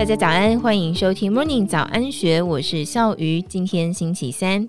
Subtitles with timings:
[0.00, 3.42] 大家早安，欢迎收听 Morning 早安学，我是笑鱼。
[3.42, 4.66] 今天星期三，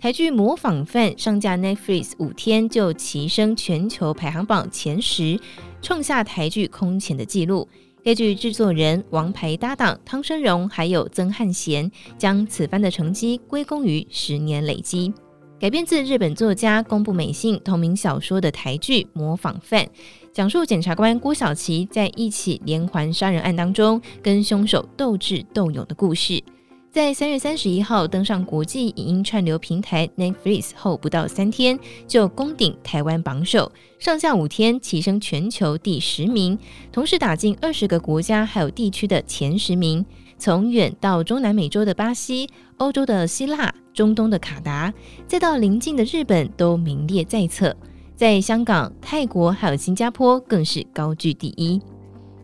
[0.00, 5.38] 台剧《模仿犯》上架 Netflix 五天就齐升全球排行榜前十，
[5.80, 7.68] 创下台剧空前的纪录。
[8.02, 11.88] 该剧制作人、王牌搭档汤升荣还有曾汉贤，
[12.18, 15.14] 将此番的成绩归功于十年累积。
[15.60, 19.84] 改编自日本作家宫部美幸同名小说的台剧《模仿犯》，
[20.32, 26.42] 讲述检察官郭晓琪在一起连环杀人案当中跟凶手斗智斗勇的故事。
[26.90, 36.58] 在三月三十一号登上国际影音串流平台 Netflix 后，不到三天就攻顶台湾榜首，上下五天齐升全球第十名，
[36.90, 40.04] 同时打进二十个国家还有地区的前十名。
[40.38, 44.92] 从远到中南美洲的巴西、欧洲的希腊、中东的卡达，
[45.26, 47.76] 再到邻近的日本，都名列在册。
[48.22, 51.82] 在香港、泰国还有新加坡，更是高居第一。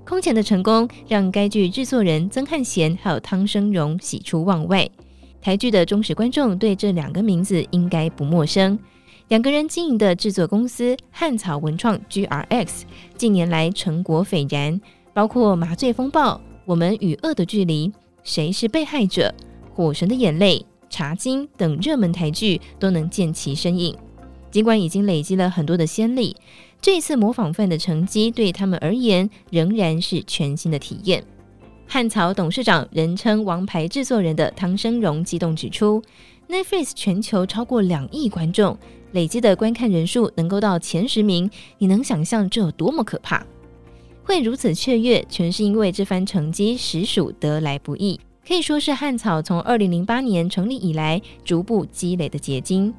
[0.05, 4.91] 空前的成功，让该剧制作人曾汉贤还有汤升荣喜出望外。
[5.41, 8.77] 台剧的忠实观众对这两个名字应该不陌生。
[9.29, 12.83] 两个人经营的制作公司汉草文创 GRX，
[13.17, 14.81] 近年来成果斐然，
[15.15, 16.35] 包括《麻醉风暴》。
[16.65, 17.93] 我们与恶的距离，
[18.25, 19.33] 谁是被害者？
[19.73, 23.97] 火神的眼泪、茶金等热门台剧都能见其身影。
[24.51, 26.37] 尽管已经累积了很多的先例，
[26.81, 31.23] 这次模仿犯的成绩对他们而言仍然是全新的体验。
[31.87, 36.03] 汉草董事长、人称“王牌制作人”的汤生荣激动指出
[36.49, 38.77] ：“Netflix 全球超过两亿观众，
[39.13, 43.45] 累积的观看人数能够到前十名，你能想象这有多么可怕？”
[44.23, 52.93] 会如此雀跃，全是因为这番成绩实属得来不易，可以说是汉草从二零零八年成立以来逐步积累的结晶。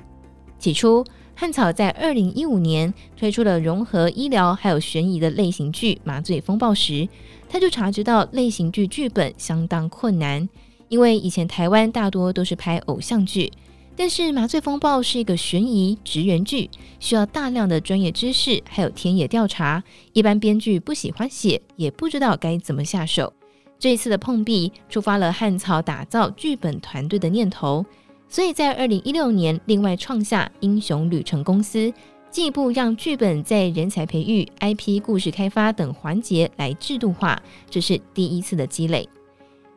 [0.57, 1.05] 起初，
[1.39, 7.07] 汉草在二零一五年推出了融合医疗还有悬疑的类型剧《麻醉风暴》时，
[7.47, 10.49] 他就察觉到类型剧剧本相当困难，
[10.89, 13.49] 因为以前台湾大多都是拍偶像剧。
[13.95, 16.69] 但是《麻醉风暴》是一个悬疑职员剧，
[16.99, 19.81] 需要大量的专业知识，还有田野调查。
[20.11, 23.31] 一般编剧不喜欢写，也不知道该怎么下手。
[23.79, 27.85] 这一次的碰壁，触发了汉草打造剧本团队的念头。
[28.29, 31.91] 所以在二零一六年，另外创下英雄旅程公司，
[32.29, 37.41] 进一步让剧本在人才培育、IP 故事开发等环节来制度化，
[37.71, 39.09] 这是第一次的积累。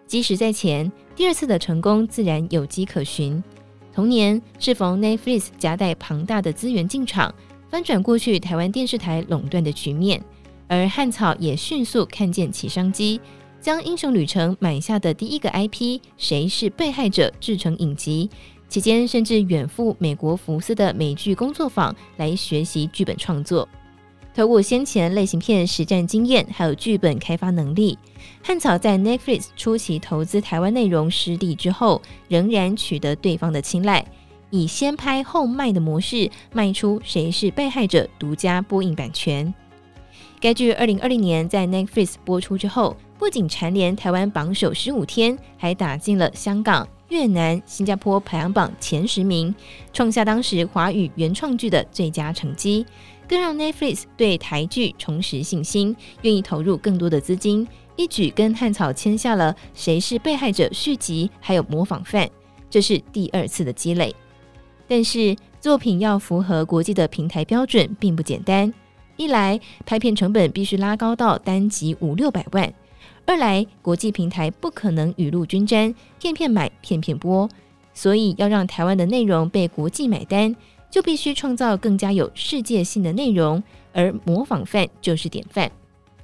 [0.07, 3.43] 积石在前，第二次的成功自然有迹可循。
[3.91, 7.35] 同年，适逢 Netflix 夹带庞大的资源进场，
[7.71, 10.23] 翻转过去台湾电视台垄断的局面，
[10.69, 13.19] 而汉草也迅速看见其商机，
[13.63, 18.29] 将《英雄旅程》买下的第一个 IP《谁是被害者》制成影集，
[18.69, 23.69] 期间甚至远赴美国福斯的美剧工作坊来学习剧本创作。
[24.35, 27.97] 透过先前类型片实战经验，还有剧本开发能力，
[28.43, 34.05] 汉草在 Netflix 初期投资台湾内容失利之后，仍然取得对方的青睐，
[34.51, 39.55] 以先拍后卖的模式卖出《谁是被害者》独家播映版权。
[40.43, 49.55] 该剧二零二零年在 Netflix 播出之后，不仅蝉联台湾榜首十五天，还打进了香港、越南、新加坡排行榜前十名，
[49.93, 52.85] 创下当时华语原创剧的最佳成绩。
[53.29, 57.65] 更让 Netflix 对台剧重拾信心，愿意投入更多的资金，
[57.95, 62.27] 一举跟汉草签下了《谁是被害者》续集，还有《模仿犯》，
[62.69, 64.13] 这是第二次的积累。
[64.89, 68.75] 但是作品要符合国际的平台标准，并不简单。
[69.17, 72.69] 一来拍片成本必须拉高到单集五六百万；
[73.27, 77.49] 二来国际平台不可能雨露均沾，片片买，片片播，
[77.95, 80.55] 所以要让台湾的内容被国际买单。
[80.91, 83.63] 就必须创造更加有世界性的内容，
[83.95, 85.73] 而模仿范就是典范。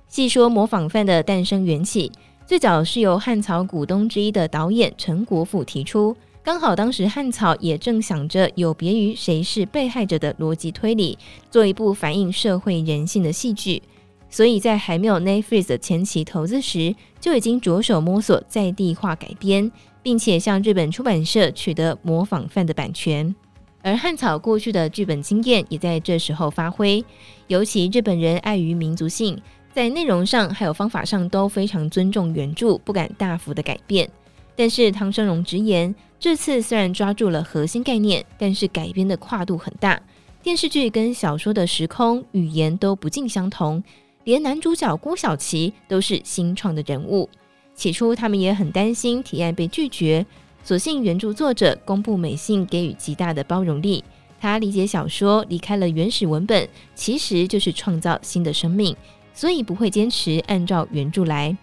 [0.08, 2.12] 细说模仿范的诞生缘起，
[2.44, 6.14] 最早是由汉草股东之一的导演陈国富提出，
[6.48, 11.18] 刚好当时汉草也正想着有别于谁是被害者的逻辑推理，
[11.50, 13.82] 做一部反映社会人性的戏剧，
[14.30, 19.70] 所以在还没有 Netflix 的前期投资时，就已经着手摸索在地化改编，
[20.02, 23.34] 并且向日本出版社取得模仿犯的版权。
[23.82, 27.04] 而汉草过去的剧本经验也在这时候发挥，
[27.48, 29.38] 尤其日本人碍于民族性，
[29.74, 34.08] 在内容上还有方法上都非常尊重原著，不敢大幅的改变。
[34.56, 40.00] 但是汤生荣直言，这次虽然抓住了核心概念，但是改编的跨度很大，
[40.42, 43.82] 电视剧跟小说的时空语言都不尽相同，
[44.24, 47.28] 连男主角郭晓琪都是新创的人物。
[47.74, 50.26] 起初他们也很担心提案被拒绝。
[50.64, 54.02] 所幸原著作者公布美信给予极大的包容力，
[54.40, 58.94] 他理解小说离开了原始文本，其实就是创造新的生命，
[59.32, 61.56] 所以不会坚持按照原著来。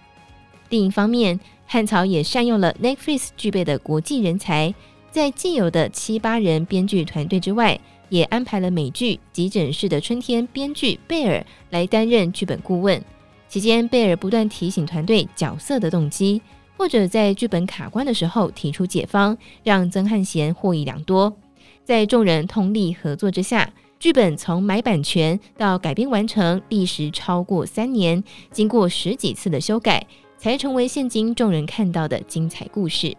[0.69, 4.73] 另一方面，汉草也善用了 Netflix 具备的国际人才，
[5.11, 7.79] 在既有的七八人编剧团队之外，
[8.09, 13.03] 也安排了美剧《急诊室的春天》编剧贝尔来担任剧本顾问。
[13.47, 16.41] 期间，贝尔不断提醒团队角色的动机，
[16.77, 21.35] 或者在剧本卡关的时候提出解方，让曾汉贤获益良多。
[21.83, 30.05] 在众人通力合作之下，剧本从买版权到改编完成，历时超过三年，经过十几次的修改，
[30.45, 33.17] 才成为现今众人看到的精彩故事。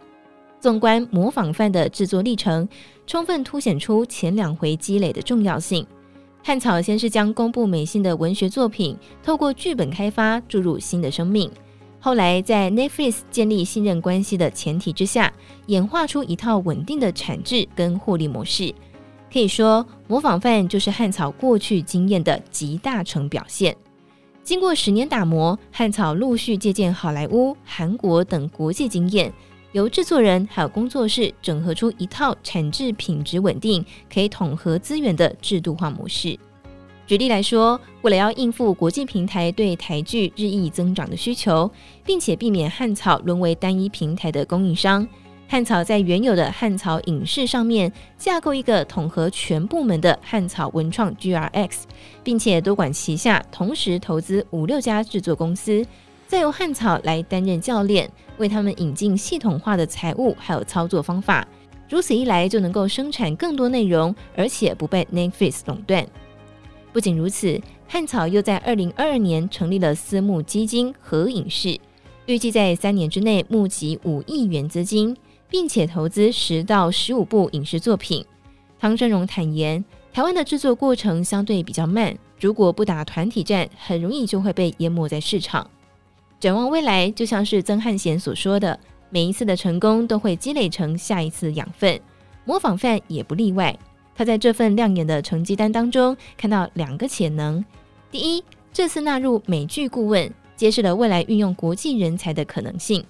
[0.61, 2.65] 纵观《模仿犯》的制作历程，
[3.05, 5.85] 充分凸显出前两回积累的重要性。
[6.41, 11.51] 汉草先是将公布美信的文学作品透过剧本开发注入新的生命，
[11.99, 15.33] 后来在 Netflix 建立信任关系的前提之下，
[15.65, 18.73] 演化出一套稳定的产制跟获利模式。
[19.29, 23.75] 可以说，模仿犯就是汉草过去经验的集大成表现。
[24.47, 29.29] 经过十年打磨，汉草陆续借鉴好莱坞、韩国等国际经验，
[29.73, 36.39] 由制作人还有工作室整合出一套产制品质稳定、可以统合资源的制度化模式。
[37.05, 41.69] 举例来说，为了要应付国际平台对台剧日益增长的需求，
[42.05, 45.05] 并且避免汉草沦为单一平台的供应商。
[45.49, 51.83] 汉草在原有的汉草影视上面架构一个统合全部门的汉草文创 GRX，
[52.21, 55.85] 并且多管齐下，同时投资五六家制作公司，
[56.27, 61.47] 再由汉草来担任教练，为他们引进系统化的财务还有操作方法。
[61.89, 66.05] 如此一来，就能够生产更多内容，而且不被 Netflix 垄断。
[66.91, 67.57] 不仅如此，
[67.87, 71.79] 汉草又在二零二二年成立了私募基金和影视，
[72.25, 75.15] 预计在三年之内募集五亿元资金。
[75.49, 78.25] 并且投资十到十五部影视作品。
[78.79, 79.83] 汤声荣坦言，
[80.13, 85.69] 台湾的制作过程相对比较慢，如果不打团体战，很容易就会被淹没在市场。
[86.39, 88.79] 展望未来，就像是曾汉贤所说的，
[89.09, 91.99] 每一次的成功都会积累成下一次养分，
[92.45, 93.75] 模仿犯也不例外。
[94.15, 97.63] 他在这份亮眼的成绩单当中看到两个潜能：
[98.11, 103.01] 第一，这次纳入美剧顾问，揭示了未来运用国际人才的可能性；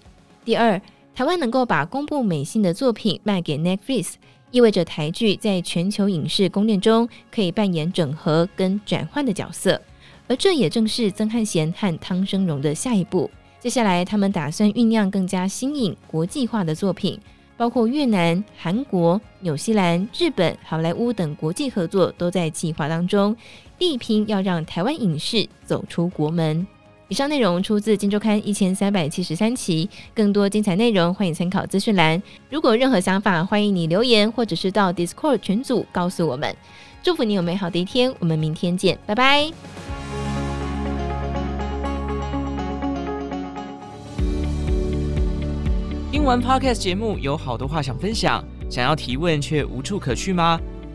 [0.45, 0.81] 第二，
[1.17, 4.13] 台湾能够把公布美信的作品卖给 Netflix，
[4.51, 9.81] 意味着台剧在全球影视公链中可以扮演整合跟转换的角色，
[10.27, 13.31] 而这也正是曾汉贤和汤生荣的下一步。
[13.59, 17.19] 接下来，他们打算酝酿更加新颖、国际化的作品，
[17.57, 23.35] 包括越南、韩国、纽西兰、日本、好莱坞等国际合作都在计划当中，
[23.79, 26.67] 力拼要让台湾影视走出国门。
[27.09, 32.21] 以上内容出自《金周刊》一千三百七十三期，更多精彩内容欢迎参考资讯栏。
[32.50, 36.54] 如果任何想法，欢迎你留言或者是到 Discord 群组告诉我们。
[37.01, 39.50] 祝福你有美好的一天，我们明天见，拜拜。
[46.12, 50.60] 听完 Podcast 节目，有好多话想分享，想要提问却无处可去吗？